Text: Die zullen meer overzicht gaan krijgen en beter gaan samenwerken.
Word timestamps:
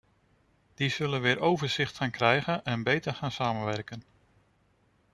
Die 0.75 0.89
zullen 0.89 1.21
meer 1.21 1.39
overzicht 1.39 1.97
gaan 1.97 2.11
krijgen 2.11 2.63
en 2.65 2.83
beter 2.83 3.13
gaan 3.15 3.31
samenwerken. 3.31 4.03